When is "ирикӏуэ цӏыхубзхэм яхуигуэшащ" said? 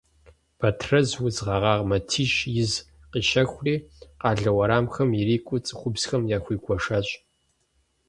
5.19-7.07